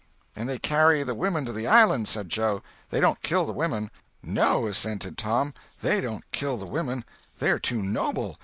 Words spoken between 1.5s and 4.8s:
the island," said Joe; "they don't kill the women." "No,"